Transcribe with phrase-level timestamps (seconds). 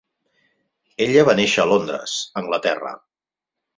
[1.05, 2.95] Ella va néixer a Londres, Anglaterra.